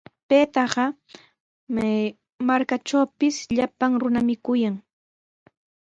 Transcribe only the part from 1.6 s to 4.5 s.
may markatrawpis llapan runami